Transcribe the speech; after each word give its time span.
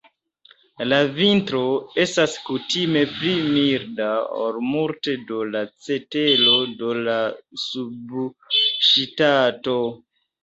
La 0.91 0.97
vintro 1.17 1.59
estas 2.03 2.37
kutime 2.45 3.03
pli 3.09 3.33
milda 3.57 4.07
ol 4.45 4.57
multe 4.69 5.13
de 5.31 5.41
la 5.55 5.61
cetero 5.89 6.55
de 6.79 6.89
la 7.09 7.17
subŝtato. 7.65 9.77